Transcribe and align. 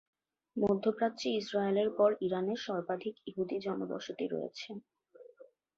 মধ্যপ্রাচ্যে 0.55 1.29
ইসরায়েলের 1.33 1.89
পর 1.97 2.09
ইরানে 2.21 2.53
সর্বাধিক 2.65 3.15
ইহুদি 3.29 3.57
জনবসতি 3.65 4.25
রয়েছে। 4.27 4.69